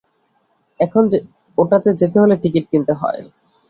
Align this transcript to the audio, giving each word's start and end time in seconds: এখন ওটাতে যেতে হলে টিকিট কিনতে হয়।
এখন 0.79 1.03
ওটাতে 1.57 1.89
যেতে 1.99 2.17
হলে 2.19 2.35
টিকিট 2.43 2.65
কিনতে 2.71 2.93
হয়। 2.93 3.21